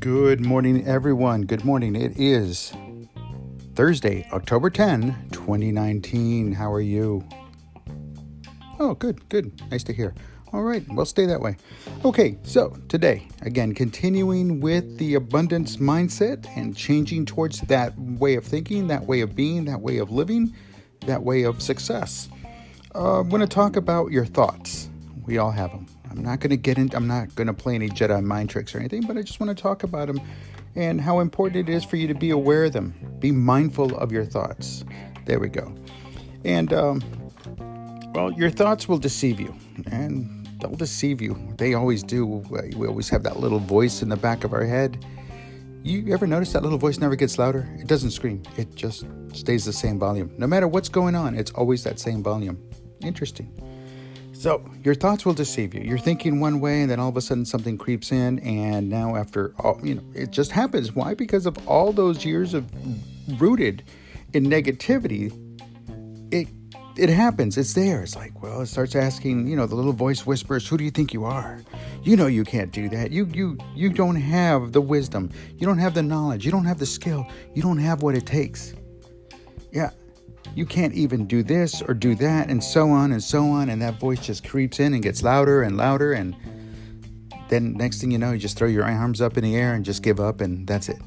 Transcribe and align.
Good 0.00 0.40
morning, 0.40 0.86
everyone. 0.86 1.42
Good 1.42 1.62
morning. 1.62 1.94
It 1.94 2.18
is 2.18 2.72
Thursday, 3.74 4.26
October 4.32 4.70
10, 4.70 5.28
2019. 5.30 6.52
How 6.52 6.72
are 6.72 6.80
you? 6.80 7.22
Oh, 8.80 8.94
good, 8.94 9.28
good. 9.28 9.60
Nice 9.70 9.84
to 9.84 9.92
hear. 9.92 10.14
All 10.54 10.62
right, 10.62 10.82
well, 10.88 11.04
stay 11.04 11.26
that 11.26 11.42
way. 11.42 11.58
Okay, 12.02 12.38
so 12.44 12.78
today, 12.88 13.28
again, 13.42 13.74
continuing 13.74 14.58
with 14.60 14.96
the 14.96 15.16
abundance 15.16 15.76
mindset 15.76 16.46
and 16.56 16.74
changing 16.74 17.26
towards 17.26 17.60
that 17.62 17.92
way 17.98 18.36
of 18.36 18.44
thinking, 18.46 18.86
that 18.86 19.04
way 19.04 19.20
of 19.20 19.36
being, 19.36 19.66
that 19.66 19.82
way 19.82 19.98
of 19.98 20.10
living, 20.10 20.54
that 21.04 21.22
way 21.22 21.42
of 21.42 21.60
success. 21.60 22.30
Uh, 22.94 23.20
I'm 23.20 23.28
going 23.28 23.40
to 23.40 23.46
talk 23.46 23.76
about 23.76 24.12
your 24.12 24.24
thoughts. 24.24 24.88
We 25.26 25.36
all 25.36 25.50
have 25.50 25.72
them. 25.72 25.91
I'm 26.12 26.22
not 26.22 26.40
going 26.40 26.50
to 26.50 26.58
get 26.58 26.76
into, 26.76 26.94
I'm 26.94 27.06
not 27.06 27.34
going 27.34 27.46
to 27.46 27.54
play 27.54 27.74
any 27.74 27.88
Jedi 27.88 28.22
mind 28.22 28.50
tricks 28.50 28.74
or 28.74 28.78
anything, 28.78 29.02
but 29.02 29.16
I 29.16 29.22
just 29.22 29.40
want 29.40 29.56
to 29.56 29.60
talk 29.60 29.82
about 29.82 30.08
them 30.08 30.20
and 30.76 31.00
how 31.00 31.20
important 31.20 31.68
it 31.68 31.72
is 31.72 31.84
for 31.84 31.96
you 31.96 32.06
to 32.06 32.14
be 32.14 32.30
aware 32.30 32.64
of 32.64 32.72
them. 32.74 32.94
Be 33.18 33.32
mindful 33.32 33.96
of 33.96 34.12
your 34.12 34.26
thoughts. 34.26 34.84
There 35.24 35.40
we 35.40 35.48
go. 35.48 35.74
And, 36.44 36.72
um, 36.72 37.02
well, 38.14 38.30
your 38.32 38.50
thoughts 38.50 38.88
will 38.88 38.98
deceive 38.98 39.40
you, 39.40 39.54
and 39.90 40.46
they'll 40.60 40.74
deceive 40.74 41.22
you. 41.22 41.36
They 41.56 41.72
always 41.72 42.02
do. 42.02 42.26
We 42.26 42.86
always 42.86 43.08
have 43.08 43.22
that 43.22 43.40
little 43.40 43.58
voice 43.58 44.02
in 44.02 44.10
the 44.10 44.16
back 44.16 44.44
of 44.44 44.52
our 44.52 44.64
head. 44.64 45.02
You 45.82 46.12
ever 46.12 46.26
notice 46.26 46.52
that 46.52 46.62
little 46.62 46.78
voice 46.78 46.98
never 46.98 47.16
gets 47.16 47.38
louder? 47.38 47.68
It 47.78 47.86
doesn't 47.86 48.10
scream, 48.10 48.42
it 48.58 48.74
just 48.74 49.06
stays 49.32 49.64
the 49.64 49.72
same 49.72 49.98
volume. 49.98 50.30
No 50.36 50.46
matter 50.46 50.68
what's 50.68 50.90
going 50.90 51.14
on, 51.14 51.34
it's 51.34 51.50
always 51.52 51.82
that 51.84 51.98
same 51.98 52.22
volume. 52.22 52.62
Interesting. 53.00 53.50
So, 54.42 54.68
your 54.82 54.96
thoughts 54.96 55.24
will 55.24 55.34
deceive 55.34 55.72
you. 55.72 55.82
You're 55.82 55.98
thinking 55.98 56.40
one 56.40 56.58
way, 56.58 56.82
and 56.82 56.90
then 56.90 56.98
all 56.98 57.08
of 57.08 57.16
a 57.16 57.20
sudden 57.20 57.44
something 57.44 57.78
creeps 57.78 58.10
in, 58.10 58.40
and 58.40 58.90
now, 58.90 59.14
after 59.14 59.54
all, 59.60 59.78
you 59.84 59.94
know, 59.94 60.02
it 60.16 60.32
just 60.32 60.50
happens. 60.50 60.96
Why? 60.96 61.14
Because 61.14 61.46
of 61.46 61.56
all 61.68 61.92
those 61.92 62.24
years 62.24 62.52
of 62.52 62.68
rooted 63.40 63.84
in 64.32 64.46
negativity, 64.46 65.30
it 66.32 66.48
it 66.96 67.08
happens. 67.08 67.56
It's 67.56 67.74
there. 67.74 68.02
It's 68.02 68.16
like, 68.16 68.42
well, 68.42 68.62
it 68.62 68.66
starts 68.66 68.96
asking, 68.96 69.46
you 69.46 69.54
know, 69.54 69.66
the 69.66 69.76
little 69.76 69.92
voice 69.92 70.26
whispers, 70.26 70.66
"Who 70.66 70.76
do 70.76 70.82
you 70.82 70.90
think 70.90 71.14
you 71.14 71.24
are? 71.24 71.62
You 72.02 72.16
know 72.16 72.26
you 72.26 72.42
can't 72.42 72.72
do 72.72 72.88
that. 72.88 73.12
You 73.12 73.28
you 73.32 73.56
you 73.76 73.90
don't 73.90 74.16
have 74.16 74.72
the 74.72 74.80
wisdom. 74.80 75.30
You 75.56 75.68
don't 75.68 75.78
have 75.78 75.94
the 75.94 76.02
knowledge. 76.02 76.44
You 76.44 76.50
don't 76.50 76.64
have 76.64 76.80
the 76.80 76.86
skill. 76.86 77.28
You 77.54 77.62
don't 77.62 77.78
have 77.78 78.02
what 78.02 78.16
it 78.16 78.26
takes." 78.26 78.74
Yeah, 79.70 79.90
you 80.54 80.66
can't 80.66 80.94
even 80.94 81.26
do 81.26 81.42
this 81.42 81.82
or 81.82 81.94
do 81.94 82.14
that, 82.16 82.50
and 82.50 82.62
so 82.62 82.90
on 82.90 83.12
and 83.12 83.22
so 83.22 83.44
on. 83.44 83.68
And 83.68 83.80
that 83.82 83.98
voice 83.98 84.20
just 84.20 84.44
creeps 84.44 84.80
in 84.80 84.94
and 84.94 85.02
gets 85.02 85.22
louder 85.22 85.62
and 85.62 85.76
louder. 85.76 86.12
And 86.12 86.36
then 87.48 87.74
next 87.74 88.00
thing 88.00 88.10
you 88.10 88.18
know, 88.18 88.32
you 88.32 88.38
just 88.38 88.56
throw 88.56 88.68
your 88.68 88.84
arms 88.84 89.20
up 89.20 89.36
in 89.36 89.44
the 89.44 89.56
air 89.56 89.74
and 89.74 89.84
just 89.84 90.02
give 90.02 90.20
up, 90.20 90.40
and 90.40 90.66
that's 90.66 90.88
it. 90.88 91.00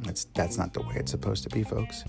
That's 0.00 0.24
that's 0.34 0.58
not 0.58 0.72
the 0.72 0.82
way 0.82 0.94
it's 0.96 1.10
supposed 1.10 1.42
to 1.44 1.50
be, 1.50 1.62
folks. 1.62 2.04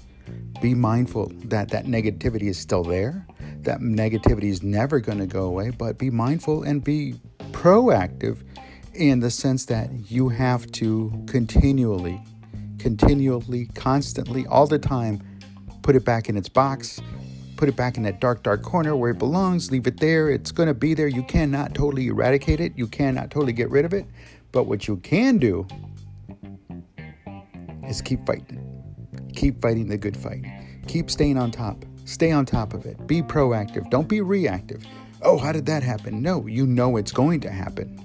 Be 0.61 0.73
mindful 0.73 1.31
that 1.45 1.69
that 1.69 1.85
negativity 1.85 2.43
is 2.43 2.57
still 2.57 2.83
there. 2.83 3.25
That 3.61 3.79
negativity 3.79 4.45
is 4.45 4.63
never 4.63 4.99
going 4.99 5.17
to 5.17 5.25
go 5.25 5.43
away, 5.43 5.71
but 5.71 5.97
be 5.97 6.09
mindful 6.09 6.63
and 6.63 6.83
be 6.83 7.15
proactive 7.51 8.43
in 8.93 9.19
the 9.19 9.31
sense 9.31 9.65
that 9.65 9.89
you 10.11 10.29
have 10.29 10.71
to 10.73 11.11
continually, 11.27 12.21
continually, 12.79 13.67
constantly, 13.73 14.45
all 14.47 14.67
the 14.67 14.79
time 14.79 15.21
put 15.81 15.95
it 15.95 16.05
back 16.05 16.29
in 16.29 16.37
its 16.37 16.49
box, 16.49 17.01
put 17.57 17.69
it 17.69 17.75
back 17.75 17.97
in 17.97 18.03
that 18.03 18.19
dark, 18.19 18.43
dark 18.43 18.61
corner 18.61 18.95
where 18.95 19.11
it 19.11 19.19
belongs, 19.19 19.71
leave 19.71 19.87
it 19.87 19.99
there. 19.99 20.29
It's 20.29 20.51
going 20.51 20.67
to 20.67 20.73
be 20.73 20.93
there. 20.93 21.07
You 21.07 21.23
cannot 21.23 21.73
totally 21.75 22.07
eradicate 22.07 22.59
it, 22.59 22.73
you 22.75 22.87
cannot 22.87 23.31
totally 23.31 23.53
get 23.53 23.69
rid 23.69 23.85
of 23.85 23.93
it. 23.93 24.05
But 24.51 24.65
what 24.65 24.87
you 24.87 24.97
can 24.97 25.37
do 25.37 25.65
is 27.87 28.01
keep 28.01 28.25
fighting 28.25 28.71
Keep 29.35 29.61
fighting 29.61 29.87
the 29.87 29.97
good 29.97 30.17
fight. 30.17 30.43
Keep 30.87 31.09
staying 31.09 31.37
on 31.37 31.51
top. 31.51 31.85
Stay 32.05 32.31
on 32.31 32.45
top 32.45 32.73
of 32.73 32.85
it. 32.85 33.07
Be 33.07 33.21
proactive. 33.21 33.89
Don't 33.89 34.07
be 34.07 34.21
reactive. 34.21 34.83
Oh, 35.21 35.37
how 35.37 35.51
did 35.51 35.65
that 35.67 35.83
happen? 35.83 36.21
No, 36.21 36.47
you 36.47 36.65
know 36.65 36.97
it's 36.97 37.11
going 37.11 37.39
to 37.41 37.49
happen. 37.49 37.99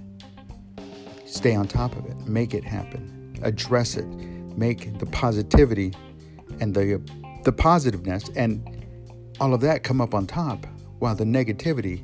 Stay 1.25 1.55
on 1.55 1.67
top 1.67 1.97
of 1.97 2.06
it. 2.06 2.17
Make 2.27 2.55
it 2.55 2.65
happen. 2.65 3.39
Address 3.43 3.97
it. 3.97 4.06
Make 4.56 4.99
the 4.99 5.06
positivity 5.06 5.93
and 6.61 6.75
the 6.75 7.03
the 7.47 7.53
positiveness 7.53 8.29
and 8.34 8.84
all 9.41 9.55
of 9.55 9.61
that 9.61 9.84
come 9.84 10.01
up 10.01 10.15
on 10.15 10.27
top 10.27 10.67
while 10.99 11.15
the 11.15 11.25
negativity 11.25 12.03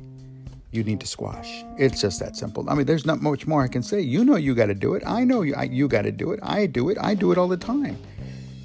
you 0.71 0.83
need 0.85 1.01
to 1.01 1.05
squash. 1.05 1.63
It's 1.77 1.99
just 1.99 2.19
that 2.21 2.37
simple. 2.37 2.67
I 2.69 2.75
mean, 2.75 2.85
there's 2.85 3.05
not 3.05 3.21
much 3.21 3.45
more 3.45 3.61
I 3.61 3.67
can 3.67 3.83
say. 3.83 3.99
You 3.99 4.23
know 4.23 4.37
you 4.37 4.55
got 4.55 4.67
to 4.67 4.73
do 4.73 4.95
it. 4.95 5.03
I 5.05 5.25
know 5.25 5.41
you, 5.41 5.53
you 5.69 5.89
got 5.89 6.03
to 6.03 6.13
do 6.13 6.31
it. 6.31 6.39
I 6.41 6.65
do 6.65 6.89
it. 6.89 6.97
I 6.99 7.13
do 7.13 7.33
it 7.33 7.37
all 7.37 7.49
the 7.49 7.57
time 7.57 7.97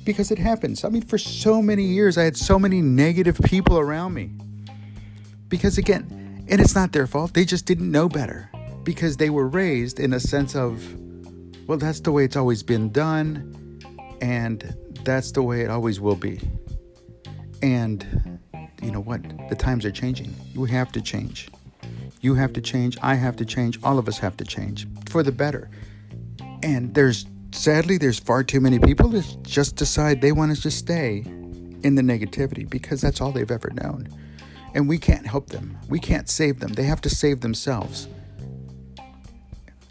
because 0.04 0.30
it 0.30 0.38
happens. 0.38 0.84
I 0.84 0.88
mean, 0.88 1.02
for 1.02 1.18
so 1.18 1.60
many 1.60 1.82
years, 1.82 2.16
I 2.16 2.22
had 2.22 2.36
so 2.36 2.60
many 2.60 2.80
negative 2.80 3.38
people 3.44 3.78
around 3.78 4.14
me. 4.14 4.30
Because 5.48 5.78
again, 5.78 6.46
and 6.48 6.60
it's 6.60 6.76
not 6.76 6.92
their 6.92 7.08
fault, 7.08 7.34
they 7.34 7.44
just 7.44 7.66
didn't 7.66 7.90
know 7.90 8.08
better 8.08 8.50
because 8.84 9.16
they 9.16 9.30
were 9.30 9.48
raised 9.48 9.98
in 9.98 10.12
a 10.12 10.20
sense 10.20 10.54
of, 10.54 10.80
well, 11.66 11.76
that's 11.76 12.00
the 12.00 12.12
way 12.12 12.24
it's 12.24 12.36
always 12.36 12.62
been 12.62 12.90
done, 12.90 13.80
and 14.20 14.74
that's 15.02 15.32
the 15.32 15.42
way 15.42 15.62
it 15.62 15.70
always 15.70 16.00
will 16.00 16.16
be. 16.16 16.40
And 17.62 18.38
you 18.82 18.90
know 18.90 19.00
what? 19.00 19.22
The 19.48 19.56
times 19.56 19.84
are 19.84 19.90
changing. 19.90 20.34
You 20.52 20.64
have 20.66 20.92
to 20.92 21.00
change. 21.00 21.48
You 22.20 22.34
have 22.34 22.52
to 22.54 22.60
change. 22.60 22.98
I 23.02 23.14
have 23.14 23.36
to 23.36 23.44
change. 23.44 23.78
All 23.82 23.98
of 23.98 24.08
us 24.08 24.18
have 24.18 24.36
to 24.38 24.44
change 24.44 24.86
for 25.08 25.22
the 25.22 25.32
better. 25.32 25.70
And 26.62 26.94
there's 26.94 27.26
sadly, 27.52 27.98
there's 27.98 28.18
far 28.18 28.44
too 28.44 28.60
many 28.60 28.78
people 28.78 29.08
that 29.10 29.42
just 29.42 29.76
decide 29.76 30.20
they 30.20 30.32
want 30.32 30.54
to 30.54 30.60
just 30.60 30.78
stay 30.78 31.24
in 31.82 31.94
the 31.94 32.02
negativity 32.02 32.68
because 32.68 33.00
that's 33.00 33.20
all 33.20 33.32
they've 33.32 33.50
ever 33.50 33.70
known. 33.70 34.08
And 34.74 34.88
we 34.88 34.98
can't 34.98 35.26
help 35.26 35.48
them. 35.48 35.78
We 35.88 35.98
can't 35.98 36.28
save 36.28 36.60
them. 36.60 36.74
They 36.74 36.84
have 36.84 37.00
to 37.02 37.10
save 37.10 37.40
themselves. 37.40 38.08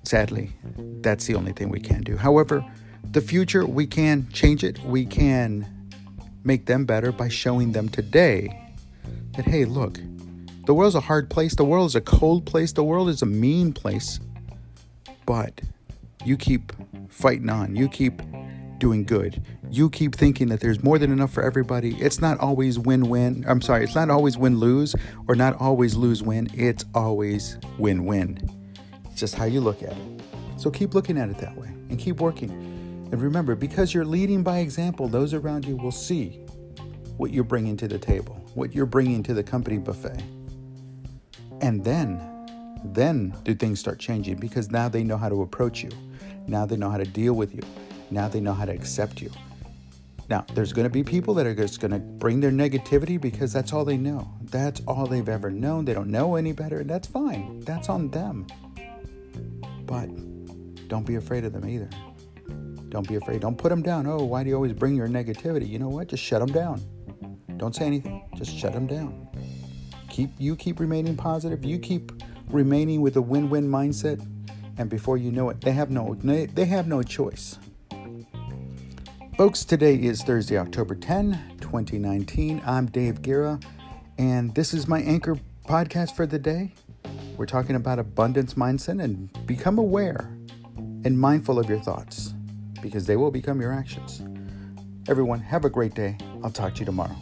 Sadly, 0.04 0.52
that's 1.02 1.26
the 1.26 1.36
only 1.36 1.52
thing 1.52 1.70
we 1.70 1.80
can 1.80 2.02
do. 2.02 2.16
However, 2.16 2.64
the 3.12 3.22
future, 3.22 3.66
we 3.66 3.88
can 3.88 4.30
change 4.32 4.64
it. 4.64 4.80
We 4.84 5.06
can 5.06 5.66
make 6.44 6.66
them 6.66 6.86
better 6.86 7.12
by 7.12 7.30
showing 7.30 7.72
them 7.72 7.90
today 7.90 8.74
that, 9.36 9.46
hey, 9.46 9.66
look, 9.66 10.00
the 10.66 10.74
world's 10.74 10.96
a 10.96 11.00
hard 11.00 11.30
place. 11.30 11.56
The 11.56 11.66
world 11.66 11.88
is 11.88 11.96
a 11.96 12.02
cold 12.02 12.46
place. 12.46 12.74
The 12.74 12.84
world 12.84 13.10
is 13.10 13.22
a 13.22 13.26
mean 13.26 13.74
place. 13.74 14.20
But 15.26 15.62
you 16.26 16.38
keep 16.38 16.74
fighting 17.10 17.50
on. 17.50 17.76
You 17.76 17.88
keep 17.88 18.22
doing 18.78 19.04
good. 19.04 19.42
You 19.70 19.90
keep 19.90 20.16
thinking 20.16 20.50
that 20.50 20.60
there's 20.60 20.84
more 20.84 21.00
than 21.00 21.12
enough 21.12 21.32
for 21.32 21.44
everybody. 21.44 21.96
It's 21.96 22.22
not 22.22 22.40
always 22.40 22.78
win 22.78 23.10
win. 23.10 23.46
I'm 23.48 23.62
sorry, 23.62 23.84
it's 23.84 23.96
not 23.96 24.10
always 24.10 24.38
win 24.38 24.60
lose 24.60 24.96
or 25.28 25.36
not 25.36 25.60
always 25.60 25.96
lose 25.96 26.22
win. 26.22 26.50
It's 26.54 26.86
always 26.94 27.58
win 27.78 28.06
win. 28.06 28.40
It's 29.06 29.20
just 29.20 29.36
how 29.36 29.46
you 29.46 29.62
look 29.62 29.82
at 29.84 29.92
it. 29.92 30.22
So 30.58 30.70
keep 30.70 30.94
looking 30.94 31.18
at 31.18 31.30
it 31.30 31.38
that 31.40 31.56
way 31.58 31.68
and 31.90 31.98
keep 31.98 32.20
working. 32.20 32.77
And 33.12 33.22
remember, 33.22 33.56
because 33.56 33.94
you're 33.94 34.06
leading 34.06 34.44
by 34.44 34.60
example, 34.60 35.08
those 35.08 35.34
around 35.34 35.66
you 35.66 35.78
will 35.78 35.92
see 35.92 36.42
what 37.18 37.32
you're 37.32 37.44
bringing 37.44 37.78
to 37.78 37.88
the 37.88 37.98
table, 37.98 38.36
what 38.54 38.76
you're 38.76 38.86
bringing 38.86 39.24
to 39.24 39.34
the 39.34 39.44
company 39.44 39.78
buffet. 39.78 40.22
And 41.62 41.84
then, 41.84 42.20
then 42.84 43.34
do 43.44 43.56
things 43.56 43.80
start 43.80 44.00
changing 44.00 44.38
because 44.38 44.70
now 44.72 44.90
they 44.90 45.04
know 45.04 45.18
how 45.18 45.30
to 45.30 45.42
approach 45.42 45.84
you. 45.84 45.90
Now 46.48 46.66
they 46.66 46.76
know 46.76 46.90
how 46.90 46.98
to 46.98 47.06
deal 47.06 47.34
with 47.34 47.56
you. 47.56 47.62
Now 48.12 48.28
they 48.28 48.40
know 48.40 48.54
how 48.54 48.66
to 48.66 48.72
accept 48.72 49.22
you. 49.22 49.32
Now, 50.30 50.46
there's 50.54 50.74
going 50.74 50.84
to 50.84 50.90
be 50.90 51.04
people 51.04 51.34
that 51.36 51.46
are 51.46 51.56
just 51.56 51.80
going 51.80 51.92
to 51.92 52.00
bring 52.00 52.42
their 52.42 52.52
negativity 52.52 53.20
because 53.20 53.54
that's 53.54 53.72
all 53.72 53.86
they 53.86 53.96
know. 53.96 54.30
That's 54.44 54.82
all 54.86 55.08
they've 55.08 55.28
ever 55.28 55.50
known. 55.50 55.86
They 55.86 55.94
don't 55.94 56.10
know 56.10 56.36
any 56.36 56.52
better, 56.52 56.82
and 56.82 56.90
that's 56.90 57.08
fine. 57.08 57.62
That's 57.62 57.88
on 57.88 58.10
them. 58.10 58.46
But 59.86 60.10
don't 60.90 61.06
be 61.06 61.16
afraid 61.16 61.46
of 61.46 61.54
them 61.54 61.68
either. 61.68 61.90
Don't 62.90 63.08
be 63.08 63.16
afraid. 63.16 63.42
Don't 63.42 63.58
put 63.58 63.70
them 63.70 63.82
down. 63.82 64.08
Oh, 64.08 64.24
why 64.24 64.44
do 64.44 64.50
you 64.50 64.56
always 64.56 64.74
bring 64.74 64.96
your 64.96 65.08
negativity? 65.08 65.68
You 65.68 65.80
know 65.80 65.90
what? 65.90 66.08
Just 66.08 66.24
shut 66.24 66.40
them 66.40 66.52
down. 66.52 66.82
Don't 67.58 67.76
say 67.76 67.86
anything. 67.86 68.24
Just 68.36 68.56
shut 68.56 68.74
them 68.74 68.88
down. 68.88 69.28
Keep 70.10 70.32
you 70.38 70.56
keep 70.56 70.80
remaining 70.80 71.16
positive. 71.16 71.66
You 71.66 71.80
keep 71.80 72.12
remaining 72.50 73.02
with 73.02 73.18
a 73.18 73.22
win-win 73.22 73.68
mindset 73.68 74.26
and 74.78 74.90
before 74.90 75.18
you 75.18 75.32
know 75.32 75.50
it, 75.50 75.62
they 75.62 75.72
have 75.72 75.90
no 75.90 76.14
they 76.14 76.66
have 76.66 76.88
no 76.88 77.02
choice. 77.04 77.58
Folks, 79.38 79.66
today 79.66 79.96
is 79.96 80.24
Thursday, 80.24 80.58
October 80.58 80.96
10, 80.96 81.58
2019. 81.62 82.62
I'm 82.66 82.88
Dave 82.88 83.22
Guerra, 83.22 83.60
and 84.18 84.54
this 84.56 84.74
is 84.74 84.88
my 84.88 85.02
anchor 85.02 85.38
podcast 85.68 86.16
for 86.16 86.26
the 86.26 86.40
day. 86.40 86.74
We're 87.38 87.46
talking 87.46 87.76
about 87.76 88.00
abundance 88.00 88.56
mindset 88.56 89.04
and 89.04 89.30
become 89.46 89.78
aware 89.78 90.36
and 91.04 91.20
mindful 91.20 91.60
of 91.60 91.70
your 91.70 91.80
thoughts 91.80 92.34
because 92.82 93.06
they 93.06 93.16
will 93.16 93.32
become 93.32 93.62
your 93.62 93.74
actions. 93.74 94.22
Everyone, 95.08 95.40
have 95.40 95.66
a 95.66 95.70
great 95.70 95.94
day. 95.94 96.18
I'll 96.44 96.52
talk 96.52 96.74
to 96.76 96.80
you 96.80 96.86
tomorrow. 96.86 97.16